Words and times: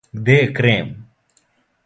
Где 0.19 0.37
је 0.37 0.47
крем? 0.61 0.89